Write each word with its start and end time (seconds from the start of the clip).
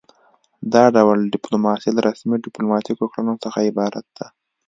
دا 0.73 0.83
ډول 0.95 1.19
ډیپلوماسي 1.35 1.89
له 1.93 2.01
رسمي 2.09 2.37
ډیپلوماتیکو 2.45 3.05
کړنو 3.13 3.33
څخه 3.43 3.59
عبارت 3.69 4.05
ده 4.17 4.25